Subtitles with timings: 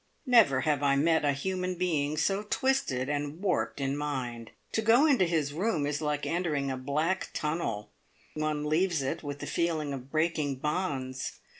[0.25, 4.49] Never have I met a human being so twisted and warped in mind.
[4.71, 7.91] To go into his room is like entering a black tunnel
[8.33, 11.33] one leaves it with the feeling of breaking bonds.